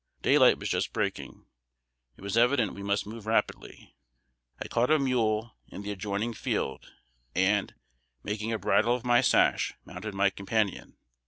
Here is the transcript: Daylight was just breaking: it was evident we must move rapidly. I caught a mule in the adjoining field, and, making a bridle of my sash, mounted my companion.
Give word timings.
Daylight 0.23 0.57
was 0.57 0.67
just 0.67 0.93
breaking: 0.93 1.45
it 2.17 2.21
was 2.23 2.35
evident 2.35 2.73
we 2.73 2.81
must 2.81 3.05
move 3.05 3.27
rapidly. 3.27 3.95
I 4.59 4.67
caught 4.67 4.89
a 4.89 4.97
mule 4.97 5.55
in 5.67 5.83
the 5.83 5.91
adjoining 5.91 6.33
field, 6.33 6.91
and, 7.35 7.75
making 8.23 8.51
a 8.51 8.57
bridle 8.57 8.95
of 8.95 9.05
my 9.05 9.21
sash, 9.21 9.75
mounted 9.85 10.15
my 10.15 10.31
companion. 10.31 10.97